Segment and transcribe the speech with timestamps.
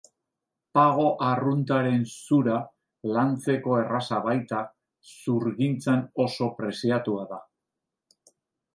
[0.77, 2.55] Pago arruntaren zura,
[3.17, 4.65] lantzeko erraza baita,
[5.15, 7.45] zurgintzan oso preziatua da.